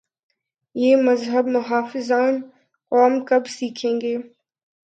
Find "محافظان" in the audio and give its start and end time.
1.47-2.33